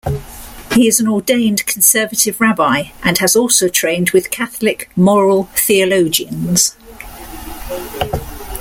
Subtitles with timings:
[0.71, 6.75] He is an ordained Conservative rabbi and has also trained with Catholic moral theologians.